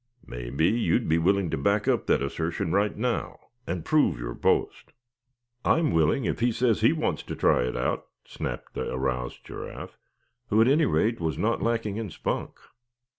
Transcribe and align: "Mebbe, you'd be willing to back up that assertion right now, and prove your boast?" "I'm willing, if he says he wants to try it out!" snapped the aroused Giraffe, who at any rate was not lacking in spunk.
"Mebbe, 0.25 0.61
you'd 0.61 1.07
be 1.07 1.19
willing 1.19 1.51
to 1.51 1.59
back 1.59 1.87
up 1.87 2.07
that 2.07 2.23
assertion 2.23 2.71
right 2.71 2.97
now, 2.97 3.37
and 3.67 3.85
prove 3.85 4.17
your 4.17 4.33
boast?" 4.33 4.93
"I'm 5.63 5.91
willing, 5.91 6.25
if 6.25 6.39
he 6.39 6.51
says 6.51 6.81
he 6.81 6.91
wants 6.91 7.21
to 7.21 7.35
try 7.35 7.67
it 7.67 7.77
out!" 7.77 8.07
snapped 8.25 8.73
the 8.73 8.91
aroused 8.91 9.45
Giraffe, 9.45 9.99
who 10.47 10.59
at 10.59 10.67
any 10.67 10.87
rate 10.87 11.19
was 11.19 11.37
not 11.37 11.61
lacking 11.61 11.97
in 11.97 12.09
spunk. 12.09 12.57